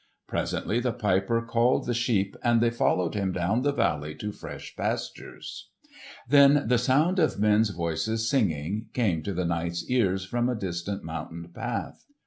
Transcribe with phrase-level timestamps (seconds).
[0.25, 4.75] Presently the piper called the sheep and they followed him down the valley to fresh
[4.75, 5.69] pastures.
[6.27, 11.03] Then the sound of men's voices singing came to the knight's ears from a distant
[11.03, 12.07] mountain path.